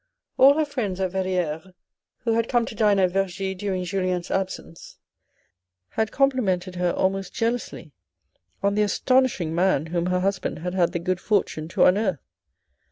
[0.39, 1.67] All her friends at Verrieres
[2.23, 4.97] who had come to dine at Vergy during Julien's absence
[5.89, 7.91] had complimented her almost jealously
[8.63, 12.17] on the astonishing man whom her husband had had the good fortune to unearth.